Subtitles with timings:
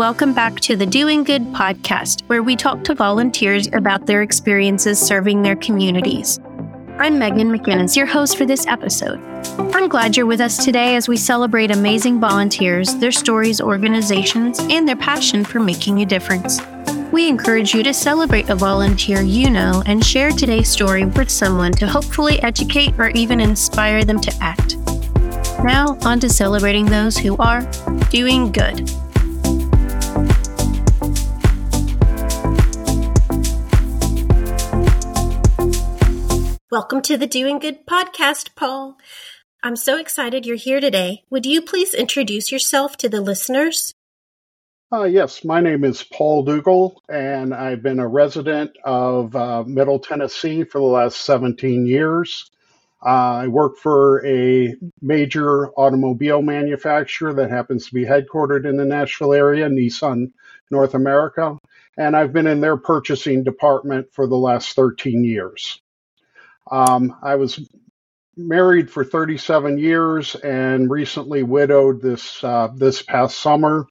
[0.00, 4.98] Welcome back to the Doing Good podcast, where we talk to volunteers about their experiences
[4.98, 6.40] serving their communities.
[6.98, 9.20] I'm Megan McGinnis, your host for this episode.
[9.74, 14.88] I'm glad you're with us today as we celebrate amazing volunteers, their stories, organizations, and
[14.88, 16.62] their passion for making a difference.
[17.12, 21.72] We encourage you to celebrate a volunteer you know and share today's story with someone
[21.72, 24.78] to hopefully educate or even inspire them to act.
[25.62, 27.60] Now, on to celebrating those who are
[28.08, 28.90] doing good.
[36.70, 38.96] Welcome to the Doing Good podcast, Paul.
[39.60, 41.24] I'm so excited you're here today.
[41.28, 43.92] Would you please introduce yourself to the listeners?
[44.92, 49.98] Uh, yes, my name is Paul Dougall, and I've been a resident of uh, Middle
[49.98, 52.48] Tennessee for the last 17 years.
[53.04, 53.08] Uh,
[53.42, 59.32] I work for a major automobile manufacturer that happens to be headquartered in the Nashville
[59.32, 60.30] area, Nissan
[60.70, 61.58] North America,
[61.98, 65.80] and I've been in their purchasing department for the last 13 years.
[66.70, 67.68] Um, I was
[68.36, 73.86] married for 37 years and recently widowed this uh, this past summer.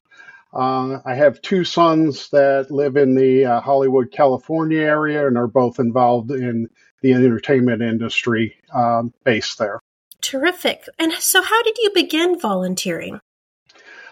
[0.52, 5.46] Uh, I have two sons that live in the uh, Hollywood, California area and are
[5.46, 6.68] both involved in
[7.02, 9.80] the entertainment industry um, based there.
[10.20, 10.84] Terrific.
[10.98, 13.20] And so, how did you begin volunteering?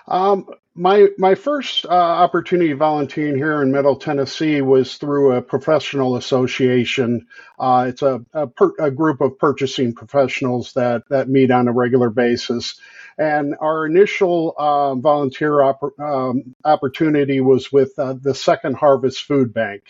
[0.09, 6.17] Um, my my first uh, opportunity volunteering here in Middle Tennessee was through a professional
[6.17, 7.27] association.
[7.59, 11.73] Uh, it's a a, per, a, group of purchasing professionals that that meet on a
[11.73, 12.81] regular basis.
[13.19, 19.83] And our initial uh, volunteer um, opportunity was with uh, the Second Harvest Food Bank,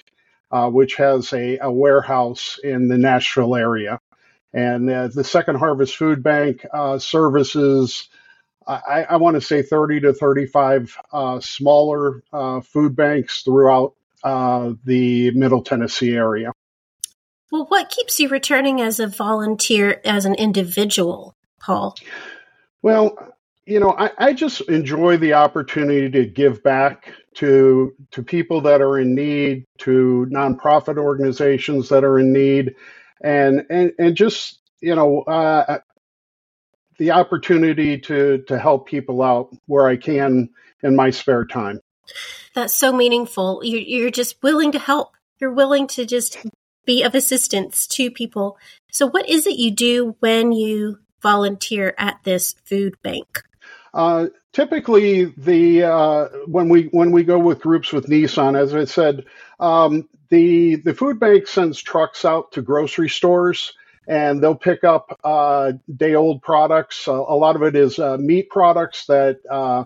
[0.51, 4.01] uh, which has a, a, warehouse in the Nashville area.
[4.55, 6.65] And the Second Harvest Food Bank
[6.99, 8.09] services
[8.69, 14.73] I, I want to say 30 to 35 uh, smaller uh, food banks throughout uh,
[14.85, 16.53] the Middle Tennessee area.
[17.51, 21.97] Well, what keeps you returning as a volunteer, as an individual, Paul?
[22.83, 23.17] Well,
[23.65, 28.83] you know, I, I just enjoy the opportunity to give back to to people that
[28.83, 32.75] are in need, to nonprofit organizations that are in need,
[33.23, 35.79] and and and just you know, uh,
[36.99, 40.51] the opportunity to to help people out where I can
[40.83, 41.81] in my spare time.
[42.55, 43.61] That's so meaningful.
[43.63, 45.17] You're, you're just willing to help.
[45.41, 46.39] You're willing to just
[46.85, 48.59] be of assistance to people.
[48.91, 53.43] So, what is it you do when you volunteer at this food bank?
[53.95, 58.85] Uh, typically, the uh, when we when we go with groups with Nissan, as I
[58.85, 59.25] said,
[59.61, 63.73] um, the the food bank sends trucks out to grocery stores
[64.09, 67.07] and they'll pick up uh, day old products.
[67.07, 69.85] Uh, a lot of it is uh, meat products that uh,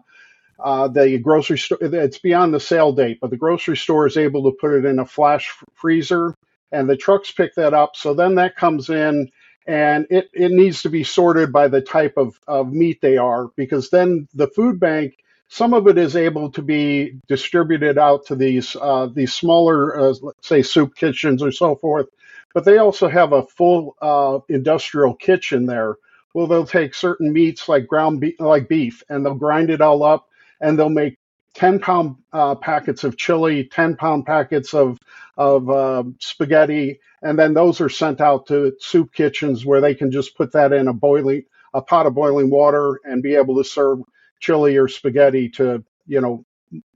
[0.63, 4.45] uh, the grocery store, it's beyond the sale date, but the grocery store is able
[4.45, 6.35] to put it in a flash freezer
[6.71, 7.97] and the trucks pick that up.
[7.97, 9.29] So then that comes in
[9.67, 13.49] and it, it needs to be sorted by the type of, of meat they are
[13.57, 15.17] because then the food bank
[15.53, 20.15] some of it is able to be distributed out to these uh, these smaller, uh,
[20.23, 22.07] let's say, soup kitchens or so forth,
[22.55, 25.97] but they also have a full uh, industrial kitchen there.
[26.35, 30.03] Well, they'll take certain meats like ground beef, like beef, and they'll grind it all
[30.03, 30.29] up,
[30.61, 31.19] and they'll make
[31.55, 34.99] 10 pound uh, packets of chili, 10 pound packets of
[35.37, 40.11] of uh, spaghetti, and then those are sent out to soup kitchens where they can
[40.11, 43.65] just put that in a boiling a pot of boiling water and be able to
[43.65, 44.01] serve
[44.41, 46.45] chili or spaghetti to you know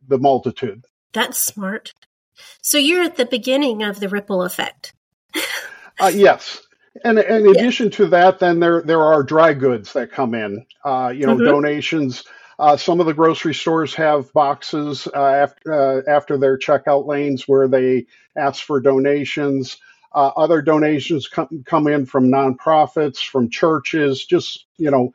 [0.08, 0.84] the multitude.
[1.12, 1.94] That's smart.
[2.60, 4.92] So you're at the beginning of the ripple effect.
[5.98, 6.62] Uh, yes.
[7.04, 7.60] And, and in yeah.
[7.60, 10.64] addition to that, then there there are dry goods that come in.
[10.84, 11.44] Uh, you know, mm-hmm.
[11.44, 12.24] donations.
[12.58, 17.46] Uh, some of the grocery stores have boxes uh, after uh, after their checkout lanes
[17.46, 19.76] where they ask for donations.
[20.14, 24.24] Uh, other donations come come in from nonprofits, from churches.
[24.24, 25.12] Just you know,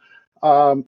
[0.47, 0.85] um,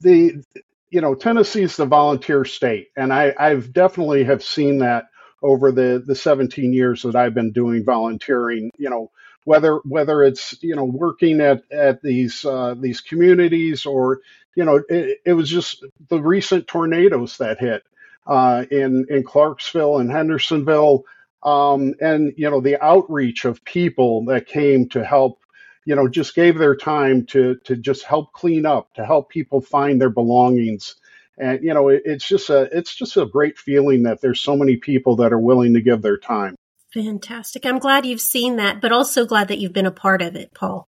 [0.00, 0.44] the
[0.90, 5.06] you know Tennessee's the volunteer state, and I I've definitely have seen that
[5.42, 8.70] over the the 17 years that I've been doing volunteering.
[8.78, 9.10] You know,
[9.46, 14.20] whether whether it's you know working at at these uh, these communities or
[14.56, 17.84] you know it, it, was just the recent tornadoes that hit
[18.26, 21.04] uh, in in Clarksville and Hendersonville.
[21.44, 25.40] Um, and you know the outreach of people that came to help
[25.84, 29.60] you know just gave their time to to just help clean up to help people
[29.60, 30.96] find their belongings
[31.38, 34.56] and you know it, it's just a it's just a great feeling that there's so
[34.56, 36.56] many people that are willing to give their time
[36.96, 40.34] fantastic i'm glad you've seen that but also glad that you've been a part of
[40.34, 40.88] it paul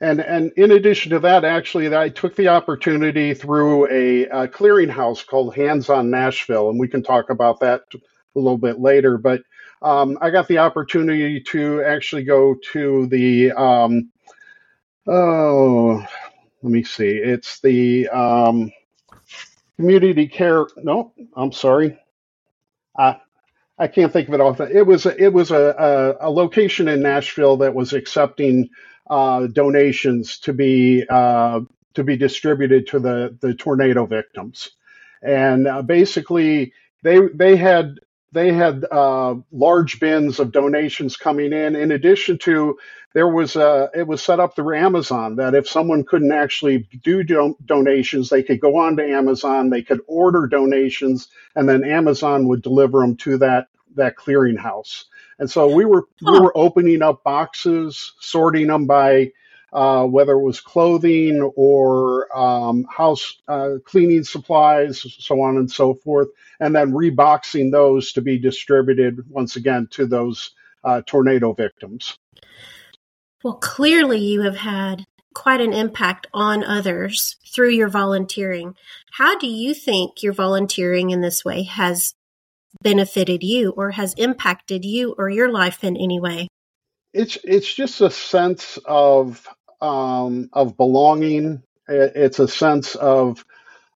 [0.00, 5.26] and and in addition to that, actually, I took the opportunity through a, a clearinghouse
[5.26, 7.98] called Hands on Nashville, and we can talk about that a
[8.38, 9.16] little bit later.
[9.16, 9.40] But
[9.80, 14.10] um, I got the opportunity to actually go to the um,
[15.06, 16.04] oh,
[16.62, 18.70] let me see, it's the um,
[19.76, 20.66] community care.
[20.76, 21.98] No, I'm sorry.
[22.98, 23.18] I
[23.78, 24.60] I can't think of it off.
[24.60, 28.70] It was it was a, a, a location in Nashville that was accepting
[29.08, 31.60] uh, donations to be uh,
[31.94, 34.70] to be distributed to the the tornado victims,
[35.22, 37.96] and uh, basically they they had
[38.32, 41.76] they had uh, large bins of donations coming in.
[41.76, 42.78] In addition to
[43.14, 47.22] there was a, it was set up through Amazon that if someone couldn't actually do
[47.24, 52.48] do- donations, they could go on to Amazon, they could order donations, and then Amazon
[52.48, 55.04] would deliver them to that that clearinghouse.
[55.38, 59.32] And so we were we were opening up boxes, sorting them by
[59.72, 65.94] uh, whether it was clothing or um, house uh, cleaning supplies, so on and so
[65.94, 66.28] forth,
[66.60, 70.52] and then reboxing those to be distributed once again to those
[70.84, 72.16] uh, tornado victims.
[73.42, 75.04] Well, clearly you have had
[75.34, 78.74] quite an impact on others through your volunteering.
[79.12, 82.14] How do you think your volunteering in this way has
[82.82, 86.48] benefited you or has impacted you or your life in any way?
[87.12, 89.46] It's it's just a sense of
[89.80, 91.62] um, of belonging.
[91.88, 93.44] It's a sense of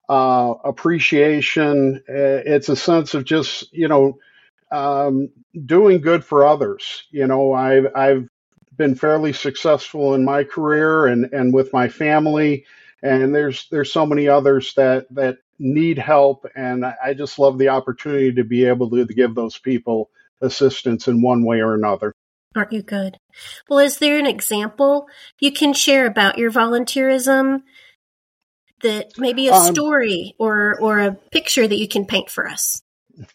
[0.09, 2.03] uh, appreciation.
[2.09, 4.19] It's a sense of just you know
[4.71, 5.31] um,
[5.67, 7.05] doing good for others.
[7.11, 8.29] You know, I've I've
[8.77, 12.65] been fairly successful in my career and and with my family,
[13.03, 17.69] and there's there's so many others that that need help, and I just love the
[17.69, 20.11] opportunity to be able to, to give those people
[20.41, 22.15] assistance in one way or another.
[22.57, 23.17] Aren't you good?
[23.69, 25.09] Well, is there an example
[25.39, 27.63] you can share about your volunteerism
[28.83, 32.83] that maybe a um, story or or a picture that you can paint for us?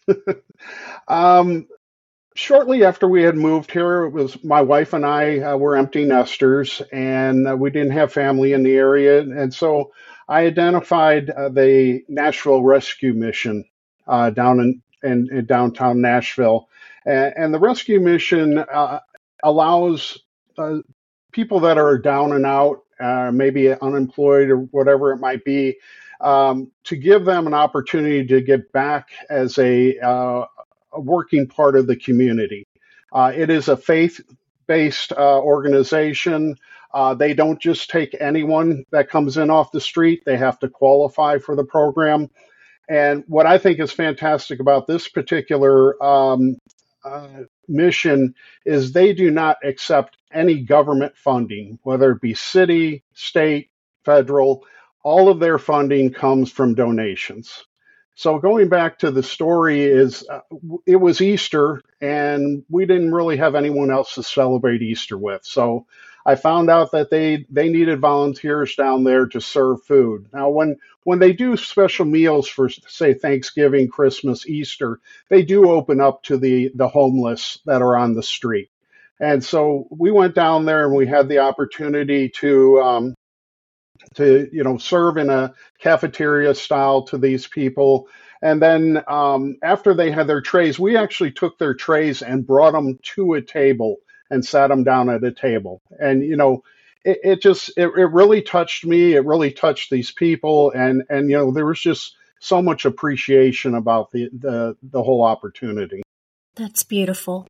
[1.08, 1.66] um,
[2.34, 6.04] shortly after we had moved here, it was my wife and I uh, were empty
[6.04, 9.92] nesters, and uh, we didn't have family in the area, and so
[10.28, 13.64] I identified uh, the Nashville Rescue Mission
[14.06, 16.68] uh, down in, in, in, downtown Nashville,
[17.04, 19.00] and, and the rescue mission uh,
[19.46, 20.18] allows
[20.58, 20.78] uh,
[21.32, 25.76] people that are down and out, uh, maybe unemployed or whatever it might be,
[26.20, 30.44] um, to give them an opportunity to get back as a, uh,
[30.92, 32.66] a working part of the community.
[33.14, 36.56] it is a faith-based organization.
[36.92, 40.68] Uh, they don't just take anyone that comes in off the street, they have to
[40.68, 42.28] qualify for the program.
[42.88, 46.56] And what I think is fantastic about this particular um,
[47.04, 48.34] uh, mission
[48.64, 53.70] is they do not accept any government funding, whether it be city, state,
[54.04, 54.64] federal.
[55.04, 57.64] All of their funding comes from donations.
[58.14, 60.40] So going back to the story is uh,
[60.86, 65.44] it was Easter and we didn't really have anyone else to celebrate Easter with.
[65.44, 65.86] So
[66.26, 70.26] I found out that they they needed volunteers down there to serve food.
[70.32, 74.98] Now, when when they do special meals for say Thanksgiving, Christmas, Easter,
[75.30, 78.70] they do open up to the the homeless that are on the street.
[79.20, 83.14] And so we went down there and we had the opportunity to um,
[84.16, 88.08] to you know serve in a cafeteria style to these people.
[88.42, 92.72] And then um, after they had their trays, we actually took their trays and brought
[92.72, 93.98] them to a table
[94.30, 95.82] and sat them down at a table.
[95.98, 96.62] And you know,
[97.04, 99.14] it, it just it, it really touched me.
[99.14, 103.74] It really touched these people, and and you know, there was just so much appreciation
[103.74, 106.02] about the the the whole opportunity.
[106.56, 107.46] That's beautiful.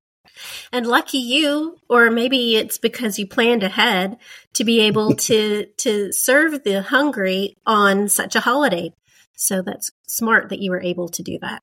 [0.72, 4.18] And lucky you, or maybe it's because you planned ahead
[4.54, 8.92] to be able to to serve the hungry on such a holiday.
[9.34, 11.62] So that's smart that you were able to do that.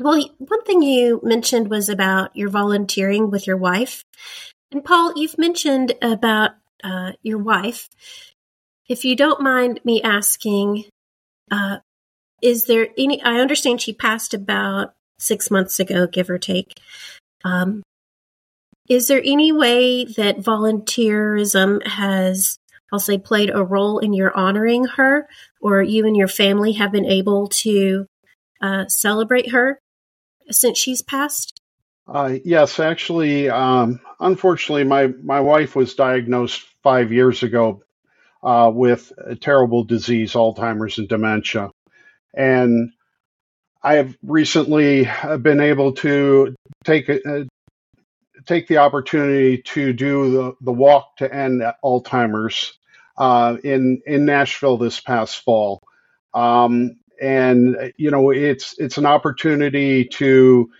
[0.00, 4.04] Well, one thing you mentioned was about your volunteering with your wife.
[4.70, 6.52] And Paul, you've mentioned about
[6.84, 7.88] uh, your wife.
[8.88, 10.84] If you don't mind me asking,
[11.50, 11.78] uh,
[12.40, 13.20] is there any?
[13.22, 16.78] I understand she passed about six months ago, give or take.
[17.44, 17.82] Um,
[18.88, 22.56] is there any way that volunteerism has,
[22.92, 25.28] I'll say, played a role in your honoring her,
[25.60, 28.06] or you and your family have been able to
[28.62, 29.80] uh, celebrate her
[30.50, 31.60] since she's passed?
[32.06, 37.82] Uh, yes, actually, um, unfortunately, my, my wife was diagnosed five years ago
[38.42, 41.70] uh, with a terrible disease, Alzheimer's and dementia.
[42.34, 42.92] And
[43.82, 45.08] I have recently
[45.40, 47.46] been able to take a,
[48.46, 52.78] take the opportunity to do the, the walk to end Alzheimer's
[53.18, 55.82] uh, in in Nashville this past fall,
[56.34, 60.70] um, and you know it's it's an opportunity to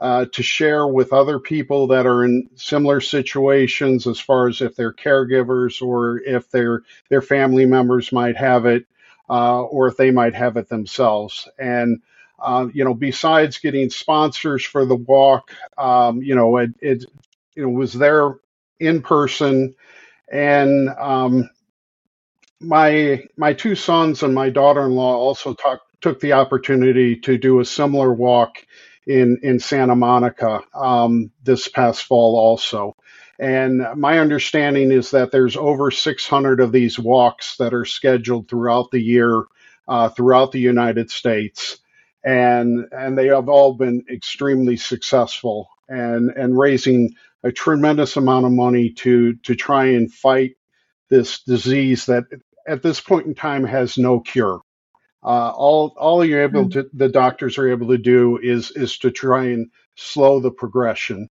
[0.00, 4.76] uh, to share with other people that are in similar situations, as far as if
[4.76, 8.86] they're caregivers or if their their family members might have it,
[9.30, 12.00] uh, or if they might have it themselves, and
[12.38, 17.04] uh, you know, besides getting sponsors for the walk, um, you know, it, it,
[17.54, 18.34] you know, was there
[18.80, 19.74] in person,
[20.30, 21.50] and um,
[22.60, 27.64] my my two sons and my daughter-in-law also talk, took the opportunity to do a
[27.64, 28.64] similar walk
[29.06, 32.96] in in Santa Monica um, this past fall, also.
[33.38, 38.90] And my understanding is that there's over 600 of these walks that are scheduled throughout
[38.90, 39.44] the year
[39.88, 41.78] uh, throughout the United States
[42.24, 48.52] and and they have all been extremely successful and and raising a tremendous amount of
[48.52, 50.56] money to to try and fight
[51.08, 52.24] this disease that
[52.68, 54.60] at this point in time has no cure.
[55.26, 56.68] Uh, all all you're able hmm.
[56.68, 61.28] to the doctors are able to do is is to try and slow the progression.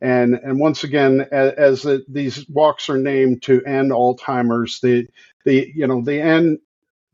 [0.00, 5.06] And and once again, as, as the, these walks are named to end Alzheimer's, the
[5.44, 6.58] the you know the end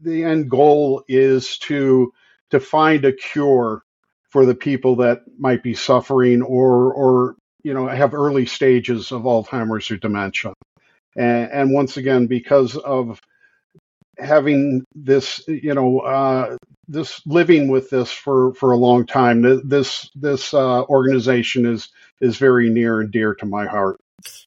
[0.00, 2.12] the end goal is to
[2.50, 3.82] to find a cure
[4.28, 7.34] for the people that might be suffering or or
[7.64, 10.52] you know have early stages of Alzheimer's or dementia.
[11.16, 13.20] And, and once again, because of
[14.20, 16.56] having this, you know, uh,
[16.88, 21.88] this living with this for for a long time, this this uh, organization is
[22.20, 23.98] is very near and dear to my heart.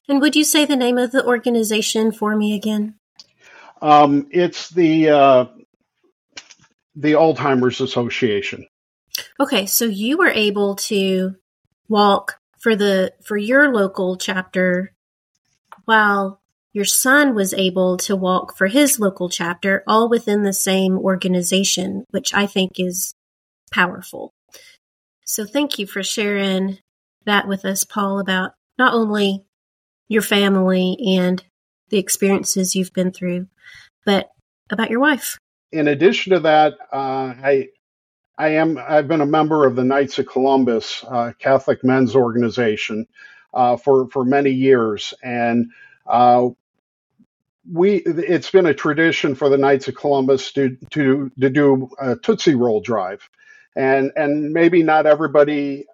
[0.08, 2.94] And would you say the name of the organization for me again?
[3.82, 5.46] Um, it's the uh,
[6.94, 8.66] the Alzheimer's Association.
[9.38, 11.36] Okay, so you were able to
[11.88, 14.94] walk for the for your local chapter
[15.84, 16.40] while
[16.74, 22.04] your son was able to walk for his local chapter all within the same organization,
[22.10, 23.14] which I think is
[23.72, 24.34] powerful.
[25.24, 26.78] So thank you for sharing
[27.24, 29.44] that with us, Paul, about not only
[30.08, 31.42] your family and
[31.88, 33.46] the experiences you've been through,
[34.04, 34.28] but
[34.70, 35.38] about your wife
[35.74, 37.68] in addition to that, uh, I
[38.38, 43.06] I am I've been a member of the Knights of Columbus uh, Catholic Men's Organization
[43.52, 45.66] uh, for for many years, and
[46.06, 46.48] uh,
[47.70, 52.16] we it's been a tradition for the Knights of Columbus to to to do a
[52.16, 53.28] Tootsie Roll drive,
[53.76, 55.86] and and maybe not everybody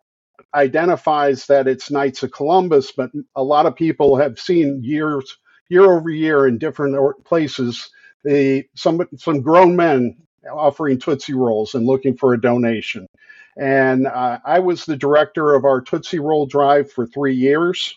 [0.54, 5.84] identifies that it's Knights of Columbus, but a lot of people have seen years year
[5.92, 7.90] over year in different places
[8.24, 10.16] the some some grown men
[10.52, 13.06] offering Tootsie Rolls and looking for a donation.
[13.58, 17.96] And uh, I was the director of our Tootsie Roll drive for three years.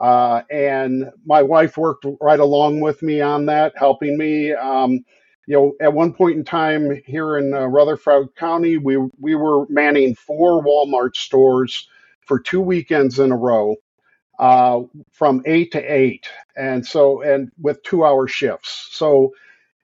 [0.00, 4.52] Uh, and my wife worked right along with me on that, helping me.
[4.52, 5.04] Um,
[5.46, 9.66] you know, at one point in time here in uh, Rutherford County, we we were
[9.68, 11.88] manning four Walmart stores
[12.26, 13.76] for two weekends in a row
[14.40, 14.82] uh,
[15.12, 18.88] from eight to eight, and so and with two hour shifts.
[18.92, 19.34] So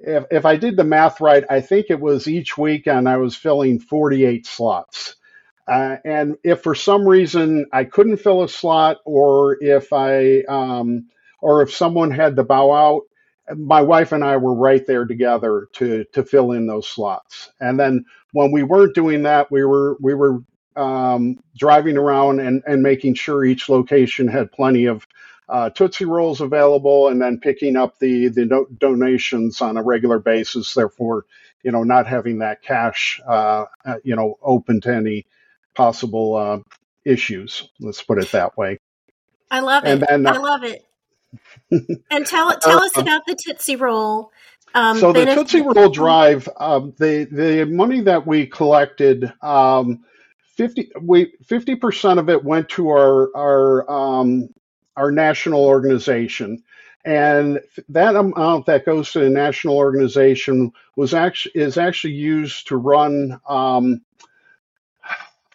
[0.01, 3.37] if if I did the math right, I think it was each weekend I was
[3.37, 5.17] filling 48 slots.
[5.69, 11.09] Uh, and if for some reason I couldn't fill a slot, or if I um,
[11.41, 13.03] or if someone had to bow out,
[13.57, 17.51] my wife and I were right there together to to fill in those slots.
[17.61, 20.41] And then when we weren't doing that, we were we were
[20.77, 25.07] um, driving around and, and making sure each location had plenty of
[25.49, 30.19] uh, Tootsie Rolls available and then picking up the, the do- donations on a regular
[30.19, 30.73] basis.
[30.75, 31.27] Therefore,
[31.65, 35.27] you know, not having that cash, uh, uh, you know, open to any
[35.79, 36.59] possible uh,
[37.05, 37.71] issues.
[37.81, 38.81] Let's put it that way.
[39.51, 39.91] I love it.
[39.91, 40.85] And then, I love it.
[42.11, 44.33] and tell tell us uh, about the Tootsie Roll.
[44.75, 50.05] Um, so the Tootsie Roll Drive, um, the the money that we collected, um,
[50.57, 54.49] 50 we 50% of it went to our our um,
[54.97, 56.65] our national organization
[57.05, 62.77] and that amount that goes to the national organization was actually is actually used to
[62.77, 64.03] run um,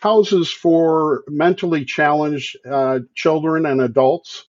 [0.03, 4.45] houses for mentally challenged uh, children and adults.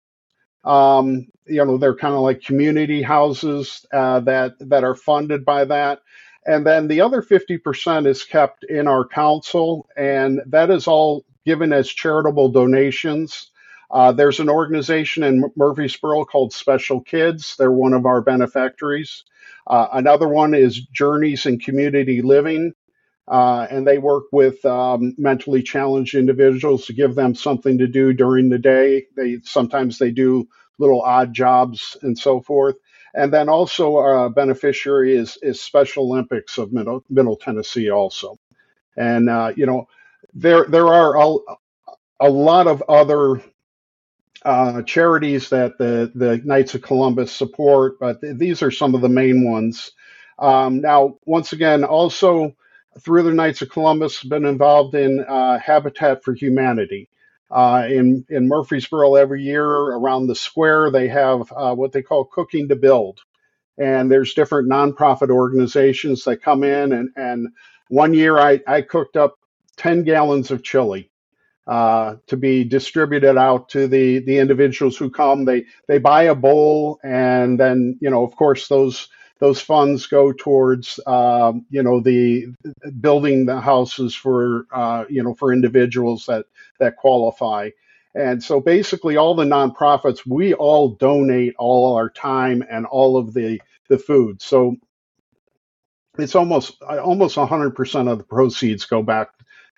[0.63, 5.65] Um, you know, they're kind of like community houses uh, that that are funded by
[5.65, 6.03] that.
[6.47, 11.73] And then the other 50% is kept in our council, and that is all given
[11.73, 13.51] as charitable donations.
[13.91, 17.57] Uh, there's an organization in Murfreesboro called Special Kids.
[17.59, 19.25] They're one of our benefactors.
[19.67, 22.73] Uh, another one is Journeys in Community Living.
[23.31, 28.13] Uh, and they work with um, mentally challenged individuals to give them something to do
[28.13, 29.07] during the day.
[29.17, 32.77] They sometimes they do little odd jobs and so forth.
[33.15, 38.39] And then also a beneficiary is is Special Olympics of Middle, Middle Tennessee also.
[38.97, 39.89] And uh, you know
[40.35, 41.37] there there are a,
[42.21, 43.43] a lot of other
[44.45, 49.03] uh, charities that the the Knights of Columbus support, but th- these are some of
[49.03, 49.93] the main ones.
[50.39, 52.55] Um, now, once again, also
[53.05, 57.09] through the Knights of Columbus, been involved in uh, Habitat for Humanity.
[57.51, 62.25] Uh, in in Murfreesboro, every year around the square, they have uh, what they call
[62.25, 63.21] Cooking to Build,
[63.79, 66.93] and there's different nonprofit organizations that come in.
[66.93, 67.49] and And
[67.89, 69.37] one year, I I cooked up
[69.77, 71.11] ten gallons of chili
[71.67, 75.47] uh, to be distributed out to the the individuals who come.
[75.47, 79.09] They they buy a bowl, and then you know, of course, those
[79.41, 82.47] those funds go towards um, you know the
[83.01, 86.47] building the houses for uh, you know for individuals that
[86.79, 87.71] that qualify.
[88.15, 93.33] And so basically, all the nonprofits, we all donate all our time and all of
[93.33, 94.43] the the food.
[94.43, 94.77] So
[96.19, 99.31] it's almost almost 100% of the proceeds go back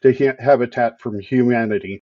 [0.03, 2.03] to Habitat for Humanity.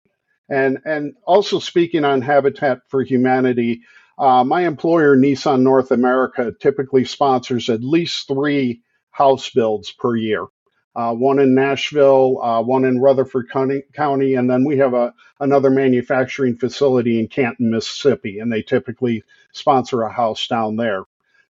[0.49, 3.83] And and also speaking on Habitat for Humanity,
[4.19, 10.47] uh, my employer, Nissan North America, typically sponsors at least three house builds per year.
[10.97, 15.13] Uh, one in Nashville, uh, one in Rutherford County, County, and then we have a
[15.41, 21.03] another manufacturing facility in Canton, Mississippi, and they typically sponsor a house down there.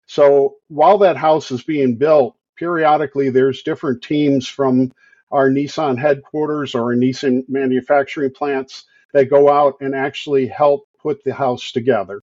[0.07, 4.93] So while that house is being built, periodically there's different teams from
[5.31, 11.35] our Nissan headquarters or Nissan manufacturing plants that go out and actually help put the
[11.35, 12.23] house together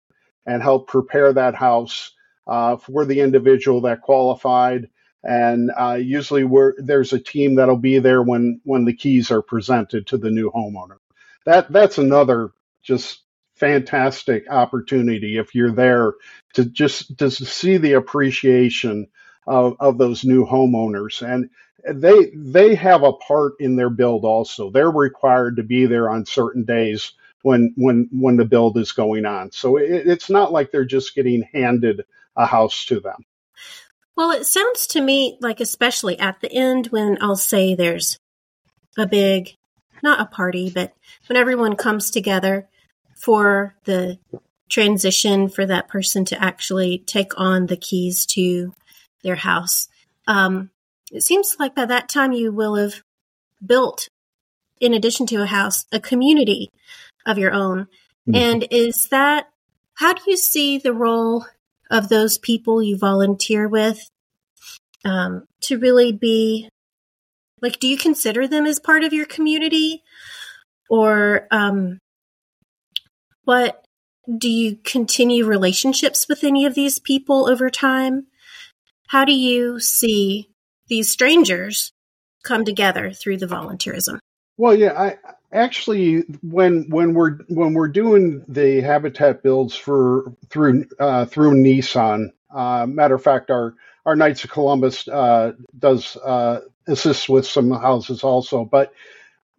[0.46, 2.12] and help prepare that house
[2.48, 4.90] uh, for the individual that qualified.
[5.24, 6.48] And uh, usually,
[6.78, 10.52] there's a team that'll be there when when the keys are presented to the new
[10.52, 10.98] homeowner.
[11.46, 12.52] That that's another
[12.84, 13.22] just
[13.56, 16.14] fantastic opportunity if you're there
[16.54, 19.08] to just to see the appreciation
[19.48, 21.50] of, of those new homeowners and
[21.88, 26.26] they they have a part in their build also they're required to be there on
[26.26, 27.14] certain days
[27.46, 29.52] when when when the build is going on.
[29.52, 32.04] So it, it's not like they're just getting handed
[32.36, 33.24] a house to them.
[34.18, 38.18] Well, it sounds to me like, especially at the end, when I'll say there's
[38.98, 39.56] a big,
[40.02, 40.94] not a party, but
[41.28, 42.68] when everyone comes together
[43.16, 44.18] for the
[44.68, 48.74] transition for that person to actually take on the keys to
[49.22, 49.88] their house.
[50.26, 50.72] Um,
[51.12, 53.04] it seems like by that time you will have
[53.64, 54.10] built,
[54.80, 56.72] in addition to a house, a community
[57.26, 57.88] of your own.
[58.28, 58.36] Mm-hmm.
[58.36, 59.48] And is that,
[59.96, 61.46] how do you see the role
[61.90, 64.10] of those people you volunteer with
[65.04, 66.70] um, to really be,
[67.62, 70.04] like, do you consider them as part of your community?
[70.90, 72.00] Or um,
[73.44, 73.86] what,
[74.38, 78.28] do you continue relationships with any of these people over time?
[79.08, 80.50] How do you see
[80.88, 81.92] these strangers
[82.44, 84.18] come together through the volunteerism?
[84.58, 85.18] Well, yeah, I
[85.52, 92.30] actually when when we're when we're doing the habitat builds for through uh, through Nissan.
[92.54, 97.72] Uh, matter of fact, our our Knights of Columbus uh, does uh, assist with some
[97.72, 98.94] houses also, but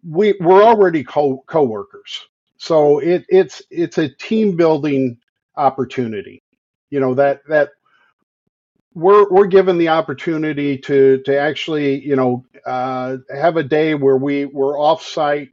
[0.07, 5.17] we we're already co co-workers, so it, it's it's a team building
[5.57, 6.43] opportunity.
[6.89, 7.71] You know that that
[8.93, 14.17] we're we're given the opportunity to to actually you know uh, have a day where
[14.17, 15.49] we we're off site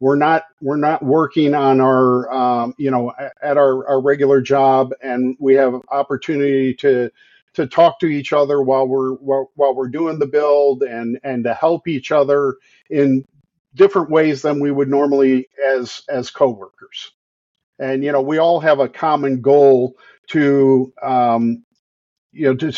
[0.00, 4.92] we're not we're not working on our um, you know at our, our regular job
[5.02, 7.10] and we have opportunity to
[7.54, 11.44] to talk to each other while we're while, while we're doing the build and and
[11.44, 12.56] to help each other
[12.90, 13.24] in
[13.74, 17.12] different ways than we would normally as as coworkers.
[17.78, 19.94] And you know we all have a common goal
[20.28, 21.64] to um,
[22.32, 22.72] you know to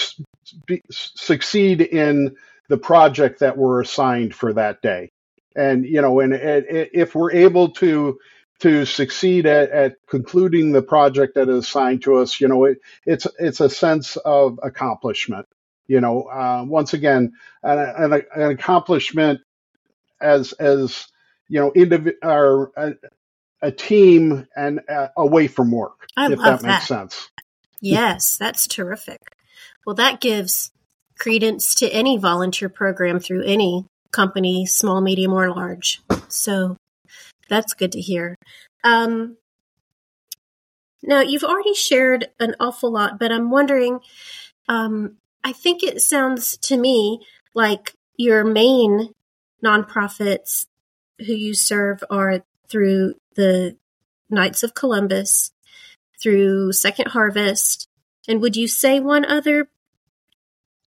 [0.66, 2.36] be, succeed in
[2.68, 5.10] the project that we're assigned for that day
[5.56, 8.18] and you know, and, and if we're able to
[8.60, 12.78] to succeed at, at concluding the project that is assigned to us, you know, it,
[13.06, 15.46] it's it's a sense of accomplishment.
[15.86, 17.32] You know, uh, once again,
[17.62, 19.40] an, an, an, accomplishment
[20.20, 21.06] as as
[21.48, 22.92] you know, indiv- or a,
[23.62, 26.06] a team and uh, away from work.
[26.16, 27.10] I if love that makes that.
[27.10, 27.30] sense.
[27.80, 29.20] Yes, that's terrific.
[29.86, 30.72] Well, that gives
[31.18, 36.00] credence to any volunteer program through any company, small, medium, or large.
[36.28, 36.76] So
[37.48, 38.34] that's good to hear.
[38.84, 39.36] Um,
[41.02, 44.00] now, you've already shared an awful lot, but I'm wondering
[44.68, 47.20] um, I think it sounds to me
[47.54, 49.14] like your main
[49.64, 50.66] nonprofits
[51.18, 53.76] who you serve are through the
[54.30, 55.52] Knights of Columbus,
[56.20, 57.88] through Second Harvest,
[58.28, 59.68] and would you say one other?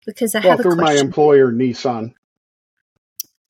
[0.06, 0.96] Because I well, have a through question.
[0.96, 2.14] my employer, Nissan.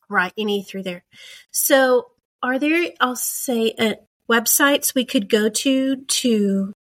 [0.10, 1.04] Right, any through there.
[1.52, 2.92] So, are there?
[3.00, 3.94] I'll say uh,
[4.30, 6.74] websites we could go to to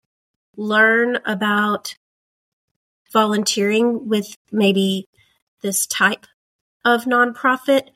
[0.56, 1.94] learn about
[3.12, 5.06] volunteering with maybe
[5.62, 6.26] this type
[6.84, 7.88] of nonprofit.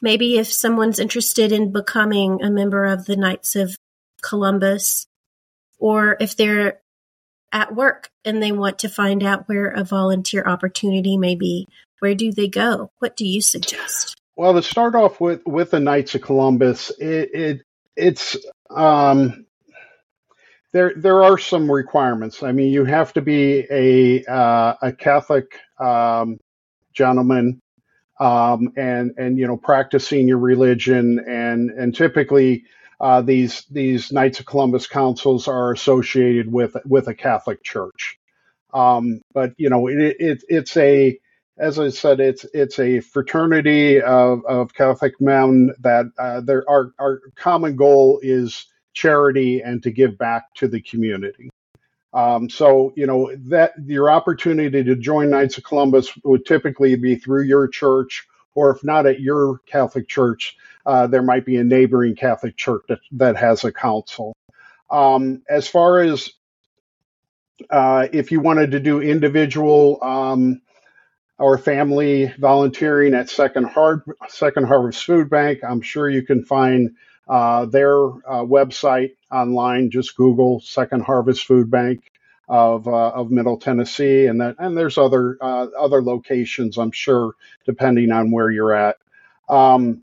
[0.00, 3.76] Maybe if someone's interested in becoming a member of the Knights of
[4.22, 5.06] Columbus,
[5.78, 6.80] or if they're
[7.50, 11.66] at work and they want to find out where a volunteer opportunity may be,
[12.00, 12.90] where do they go?
[12.98, 14.16] What do you suggest?
[14.38, 17.62] Well, to start off with with the Knights of Columbus, it, it
[17.96, 18.36] it's
[18.70, 19.46] um,
[20.72, 22.44] there there are some requirements.
[22.44, 26.38] I mean, you have to be a uh, a Catholic um,
[26.92, 27.60] gentleman
[28.20, 32.62] um, and and you know practicing your religion and and typically
[33.00, 38.20] uh, these these Knights of Columbus councils are associated with with a Catholic church.
[38.72, 41.18] Um, but you know it, it, it's a
[41.58, 46.92] as I said it's it's a fraternity of, of Catholic men that uh, there our
[46.98, 51.50] our common goal is charity and to give back to the community.
[52.12, 57.16] Um, so, you know, that your opportunity to join Knights of Columbus would typically be
[57.16, 61.64] through your church, or if not at your Catholic church, uh, there might be a
[61.64, 64.32] neighboring Catholic church that, that has a council.
[64.90, 66.30] Um, as far as
[67.70, 70.62] uh, if you wanted to do individual um,
[71.38, 76.90] or family volunteering at Second, Har- Second Harvest Food Bank, I'm sure you can find
[77.28, 79.90] uh, their uh, website online.
[79.90, 82.10] Just Google Second Harvest Food Bank
[82.48, 87.34] of uh, of Middle Tennessee, and that and there's other uh, other locations I'm sure
[87.66, 88.96] depending on where you're at.
[89.48, 90.02] Um,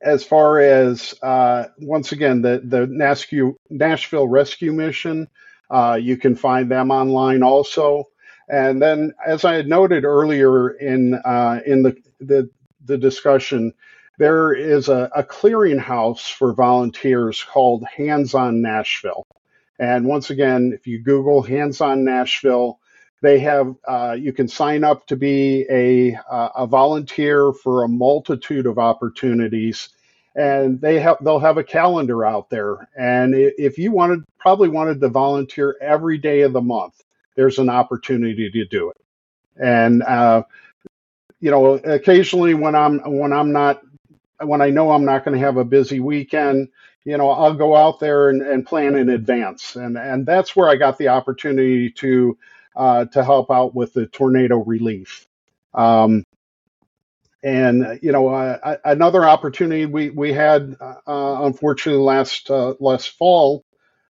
[0.00, 5.28] as far as uh, once again the the Nashville, Nashville Rescue Mission,
[5.70, 8.04] uh, you can find them online also.
[8.48, 11.14] And then, as I had noted earlier in
[11.66, 12.50] in the, the
[12.84, 13.72] the discussion,
[14.18, 19.26] there is a, a clearinghouse for volunteers called Hands on Nashville.
[19.78, 22.78] And once again, if you Google Hands on Nashville,
[23.22, 27.88] they have uh, you can sign up to be a uh, a volunteer for a
[27.88, 29.88] multitude of opportunities,
[30.36, 32.88] and they have they'll have a calendar out there.
[32.96, 37.02] And if you wanted probably wanted to volunteer every day of the month,
[37.34, 38.96] there's an opportunity to do it.
[39.56, 40.44] And uh,
[41.40, 43.82] you know, occasionally when I'm when I'm not
[44.40, 46.68] when I know I'm not going to have a busy weekend,
[47.04, 49.76] you know, I'll go out there and, and plan in advance.
[49.76, 52.38] And, and that's where I got the opportunity to,
[52.74, 55.26] uh, to help out with the tornado relief.
[55.74, 56.24] Um,
[57.42, 60.96] and you know, uh, another opportunity we we had, uh,
[61.42, 63.66] unfortunately, last uh, last fall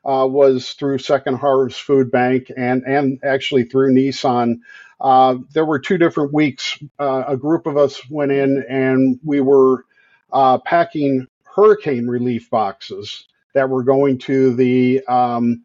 [0.07, 4.59] uh, was through Second Harvest Food Bank and and actually through Nissan.
[4.99, 6.79] Uh, there were two different weeks.
[6.99, 9.85] a group of us went in and we were
[10.31, 15.63] uh, packing hurricane relief boxes that were going to the um,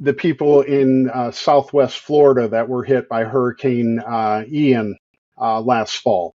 [0.00, 4.96] the people in uh, Southwest Florida that were hit by Hurricane uh, Ian
[5.40, 6.34] uh, last fall,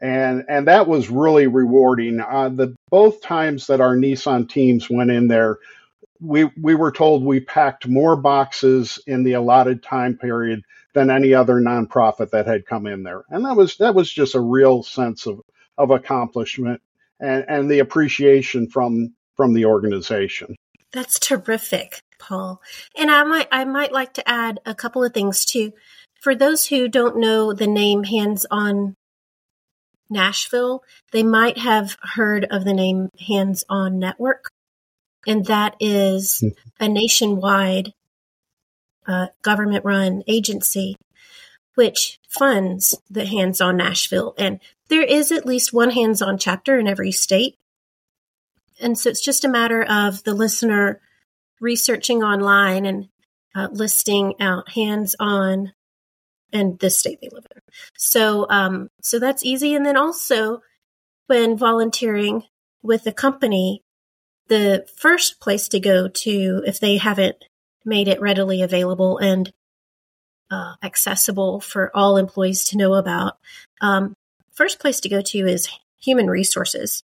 [0.00, 2.20] and and that was really rewarding.
[2.20, 5.58] Uh, the both times that our Nissan teams went in there,
[6.20, 10.62] we we were told we packed more boxes in the allotted time period
[10.94, 14.34] than any other nonprofit that had come in there, and that was that was just
[14.34, 15.40] a real sense of
[15.78, 16.80] of accomplishment
[17.20, 20.56] and, and the appreciation from from the organization.
[20.92, 22.60] That's terrific, Paul.
[22.98, 25.72] And I might I might like to add a couple of things too.
[26.20, 28.94] For those who don't know the name Hands on
[30.10, 34.50] Nashville, they might have heard of the name Hands on Network.
[35.26, 36.42] And that is
[36.78, 37.92] a nationwide
[39.06, 40.96] uh, government run agency
[41.74, 44.34] which funds the Hands on Nashville.
[44.36, 47.56] And there is at least one hands on chapter in every state.
[48.80, 51.00] And so it's just a matter of the listener
[51.60, 53.08] researching online and
[53.54, 55.72] uh, listing out hands on
[56.52, 57.62] and the state they live in.
[57.96, 59.74] So, um, so that's easy.
[59.74, 60.62] And then also
[61.28, 62.42] when volunteering
[62.82, 63.82] with a company,
[64.50, 67.36] the first place to go to if they haven't
[67.84, 69.50] made it readily available and
[70.50, 73.38] uh, accessible for all employees to know about,
[73.80, 74.12] um,
[74.52, 75.68] first place to go to is
[76.00, 77.02] human resources.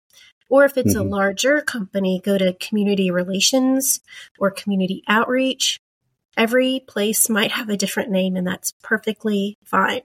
[0.51, 1.07] Or if it's mm-hmm.
[1.07, 4.01] a larger company, go to community relations
[4.39, 5.79] or community outreach.
[6.37, 10.03] Every place might have a different name, and that's perfectly fine.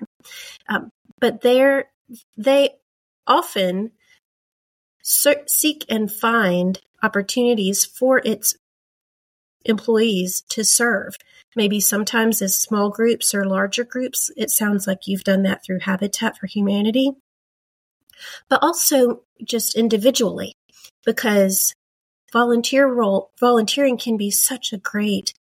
[0.69, 1.89] Um, but they're,
[2.37, 2.71] they
[3.25, 3.91] often
[5.03, 8.55] seek and find opportunities for its
[9.65, 11.17] employees to serve.
[11.55, 14.31] Maybe sometimes as small groups or larger groups.
[14.35, 17.11] It sounds like you've done that through Habitat for Humanity,
[18.49, 20.55] but also just individually
[21.05, 21.75] because
[22.31, 25.33] volunteer role volunteering can be such a great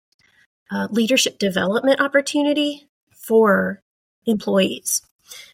[0.71, 3.81] uh, leadership development opportunity for
[4.27, 5.03] employees.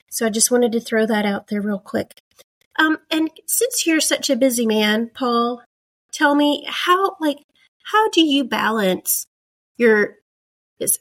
[0.08, 2.20] So I just wanted to throw that out there real quick.
[2.78, 5.62] Um, and since you're such a busy man, Paul,
[6.12, 7.38] tell me how like
[7.84, 9.26] how do you balance
[9.76, 10.16] your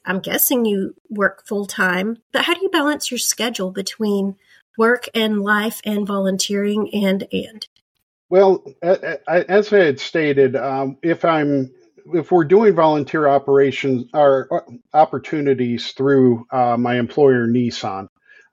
[0.05, 4.35] I'm guessing you work full time, but how do you balance your schedule between
[4.77, 7.67] work and life and volunteering and and?
[8.29, 11.71] Well, as I had stated, um, if I'm
[12.13, 18.07] if we're doing volunteer operations or uh, opportunities through uh, my employer Nissan,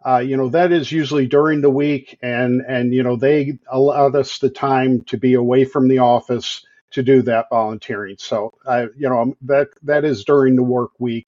[0.06, 4.08] uh, you know that is usually during the week, and and you know they allow
[4.08, 8.16] us the time to be away from the office to do that volunteering.
[8.18, 11.26] So I, you know, that that is during the work week.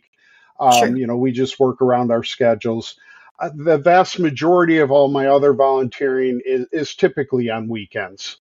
[0.61, 0.97] Um, sure.
[0.97, 2.97] You know, we just work around our schedules.
[3.41, 8.39] Uh, the vast majority of all my other volunteering is, is typically on weekends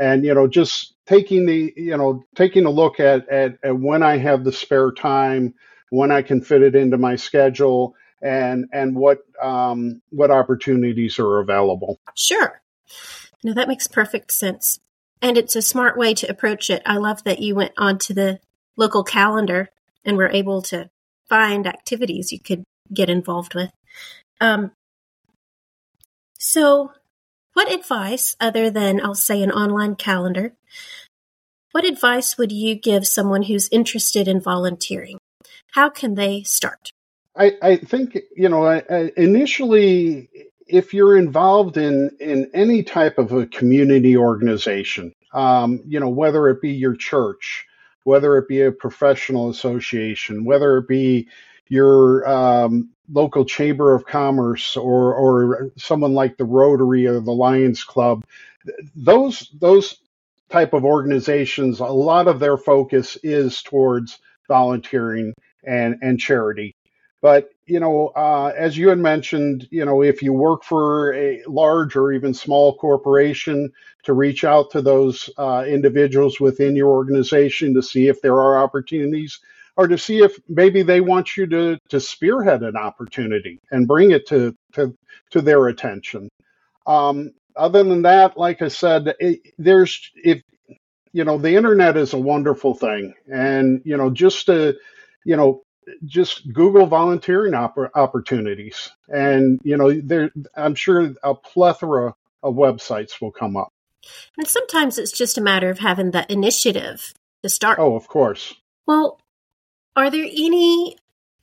[0.00, 4.02] and you know just taking the you know taking a look at, at, at when
[4.02, 5.54] i have the spare time
[5.90, 11.38] when i can fit it into my schedule and and what um, what opportunities are
[11.38, 11.98] available.
[12.14, 12.60] Sure.
[13.42, 14.80] No that makes perfect sense.
[15.22, 16.82] And it's a smart way to approach it.
[16.86, 18.40] I love that you went onto the
[18.76, 19.68] local calendar
[20.04, 20.90] and were able to
[21.28, 23.70] find activities you could get involved with.
[24.40, 24.72] Um,
[26.38, 26.92] so
[27.52, 30.54] what advice, other than I'll say an online calendar,
[31.72, 35.18] what advice would you give someone who's interested in volunteering?
[35.72, 36.90] How can they start?
[37.36, 38.66] I, I think, you know,
[39.16, 40.28] initially,
[40.66, 46.48] if you're involved in, in any type of a community organization, um, you know, whether
[46.48, 47.66] it be your church,
[48.04, 51.28] whether it be a professional association, whether it be
[51.68, 57.84] your um, local chamber of commerce or or someone like the Rotary or the Lions
[57.84, 58.24] Club,
[58.96, 59.98] those those
[60.48, 65.32] type of organizations, a lot of their focus is towards volunteering
[65.64, 66.74] and and charity.
[67.22, 71.42] But you know, uh, as you had mentioned, you know, if you work for a
[71.46, 73.70] large or even small corporation,
[74.04, 78.62] to reach out to those uh, individuals within your organization to see if there are
[78.62, 79.38] opportunities
[79.76, 84.10] or to see if maybe they want you to to spearhead an opportunity and bring
[84.10, 84.96] it to to,
[85.30, 86.28] to their attention.
[86.86, 90.42] Um, other than that, like I said, it, there's if
[91.12, 94.76] you know the internet is a wonderful thing, and you know just to
[95.24, 95.62] you know
[96.04, 103.20] just Google volunteering opp- opportunities, and you know there I'm sure a plethora of websites
[103.20, 103.72] will come up.
[104.38, 107.78] And sometimes it's just a matter of having the initiative to start.
[107.78, 108.54] Oh, of course.
[108.86, 109.20] Well,
[109.96, 110.96] are there any,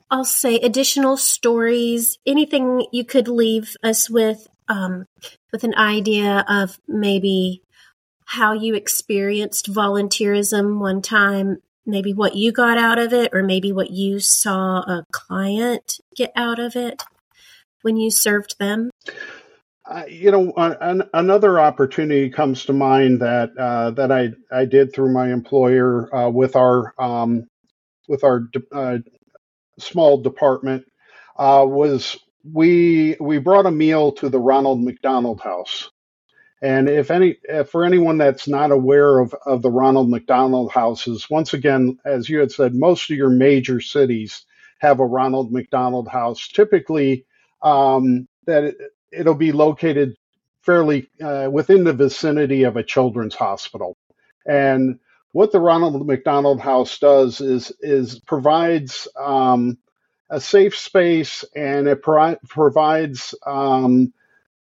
[0.10, 5.06] I'll say, additional stories, anything you could leave us with, um,
[5.52, 7.62] with an idea of maybe
[8.26, 13.72] how you experienced volunteerism one time, maybe what you got out of it, or maybe
[13.72, 17.04] what you saw a client get out of it
[17.82, 18.92] when you served them?
[19.90, 24.94] Uh, you know, an, another opportunity comes to mind that uh, that I I did
[24.94, 27.48] through my employer uh, with our um,
[28.08, 28.98] with our uh,
[29.80, 30.86] small department
[31.38, 35.90] uh, was we we brought a meal to the Ronald McDonald House.
[36.62, 41.30] And if any, if for anyone that's not aware of, of the Ronald McDonald houses,
[41.30, 44.46] once again, as you had said, most of your major cities
[44.80, 46.48] have a Ronald McDonald House.
[46.48, 47.26] Typically,
[47.62, 48.76] um, that it,
[49.12, 50.16] it'll be located
[50.62, 53.96] fairly uh, within the vicinity of a children's hospital.
[54.48, 55.00] And
[55.34, 59.78] what the Ronald McDonald House does is is provides um,
[60.30, 64.14] a safe space and it pro- provides um,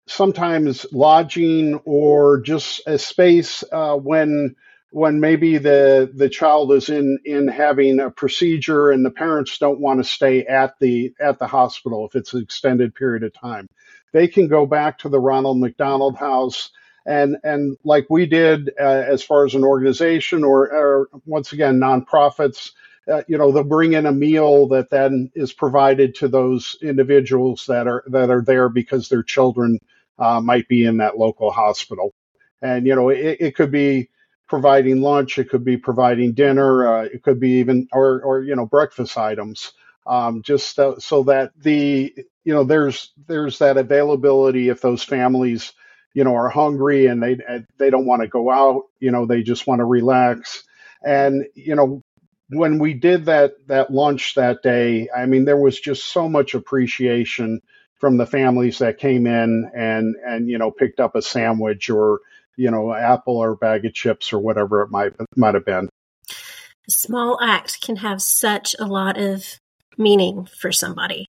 [0.06, 4.54] sometimes lodging or just a space uh, when
[4.90, 9.80] when maybe the the child is in in having a procedure and the parents don't
[9.80, 13.68] want to stay at the at the hospital if it's an extended period of time.
[14.12, 16.70] They can go back to the Ronald McDonald House
[17.04, 21.78] and and like we did uh, as far as an organization or, or once again
[21.78, 22.72] nonprofits
[23.10, 27.66] uh, you know they'll bring in a meal that then is provided to those individuals
[27.66, 29.78] that are that are there because their children
[30.18, 32.14] uh, might be in that local hospital.
[32.62, 34.10] And you know it, it could be
[34.48, 38.56] providing lunch it could be providing dinner uh, it could be even or or you
[38.56, 39.72] know breakfast items
[40.06, 45.72] um, just so, so that the you know there's there's that availability if those families
[46.14, 47.36] you know are hungry and they
[47.78, 50.62] they don't want to go out you know they just want to relax.
[51.04, 52.02] And you know
[52.50, 56.54] when we did that that lunch that day i mean there was just so much
[56.54, 57.60] appreciation
[57.98, 62.20] from the families that came in and and you know picked up a sandwich or
[62.56, 65.88] you know apple or bag of chips or whatever it might might have been
[66.28, 69.58] a small act can have such a lot of
[69.98, 71.26] meaning for somebody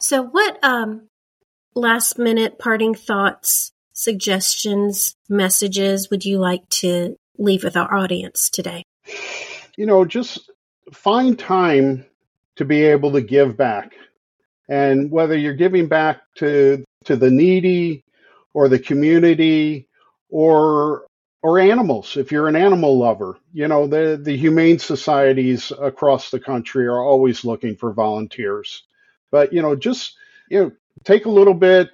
[0.00, 1.08] so what um
[1.76, 8.82] last minute parting thoughts, suggestions, messages would you like to leave with our audience today?
[9.76, 10.50] You know, just
[10.92, 12.04] find time
[12.56, 13.92] to be able to give back.
[14.68, 18.04] And whether you're giving back to to the needy
[18.54, 19.88] or the community
[20.30, 21.06] or
[21.42, 26.40] or animals if you're an animal lover you know the the humane societies across the
[26.40, 28.82] country are always looking for volunteers
[29.30, 30.16] but you know just
[30.50, 30.72] you know
[31.04, 31.90] take a little bit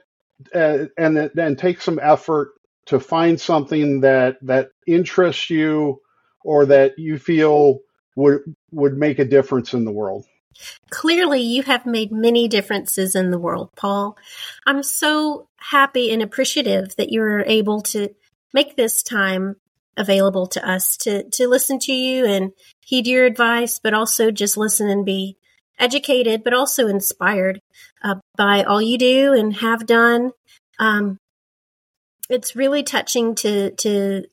[0.55, 2.53] uh, and then take some effort
[2.87, 6.01] to find something that that interests you
[6.45, 7.81] or that you feel
[8.17, 10.25] would would make a difference in the world.
[10.91, 14.17] Clearly, you have made many differences in the world, Paul.
[14.67, 18.09] I'm so happy and appreciative that you're able to
[18.53, 19.57] make this time
[19.97, 22.53] available to us to to listen to you and
[22.85, 25.37] heed your advice, but also just listen and be
[25.79, 27.61] educated, but also inspired
[28.03, 30.31] uh, by all you do and have done.
[30.79, 31.19] Um,
[32.29, 34.25] it's really touching to to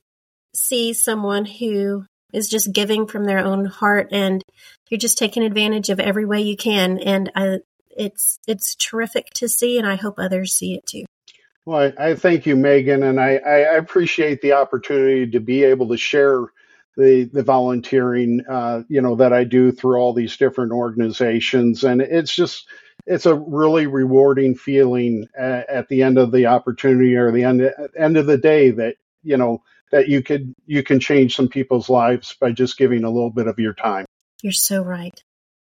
[0.55, 4.43] see someone who is just giving from their own heart, and
[4.89, 6.99] you're just taking advantage of every way you can.
[6.99, 11.05] And I, it's it's terrific to see, and I hope others see it too.
[11.65, 15.89] Well, I, I thank you, Megan, and I, I appreciate the opportunity to be able
[15.89, 16.45] to share
[16.97, 22.01] the the volunteering uh, you know that I do through all these different organizations, and
[22.01, 22.67] it's just
[23.05, 27.71] it's a really rewarding feeling at, at the end of the opportunity or the end
[27.97, 31.89] end of the day that you know that you could you can change some people's
[31.89, 34.05] lives by just giving a little bit of your time.
[34.41, 35.21] You're so right.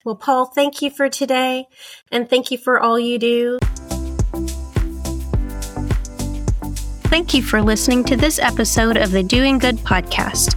[0.05, 1.67] Well, Paul, thank you for today,
[2.11, 3.59] and thank you for all you do.
[7.05, 10.57] Thank you for listening to this episode of the Doing Good podcast.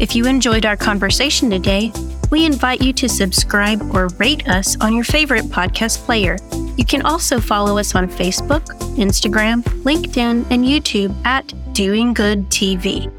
[0.00, 1.92] If you enjoyed our conversation today,
[2.32, 6.38] we invite you to subscribe or rate us on your favorite podcast player.
[6.78, 8.64] You can also follow us on Facebook,
[8.96, 13.12] Instagram, LinkedIn, and YouTube at Doing Good TV.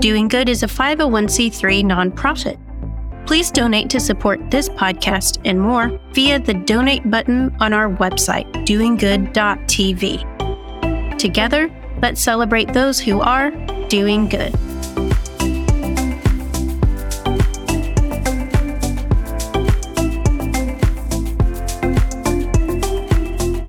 [0.00, 2.58] Doing Good is a 501c3 nonprofit.
[3.24, 8.52] Please donate to support this podcast and more via the donate button on our website,
[8.66, 10.18] doinggood.tv.
[11.18, 11.70] Together,
[12.02, 13.52] let's celebrate those who are
[13.86, 14.52] doing good.